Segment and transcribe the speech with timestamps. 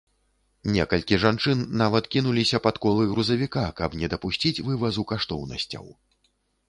[0.75, 5.85] Некалькі жанчын нават кінуліся пад колы грузавіка, каб не дапусціць вывазу каштоўнасцяў.